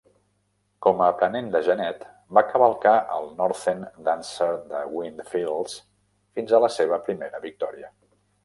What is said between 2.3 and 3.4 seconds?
va cavalcar al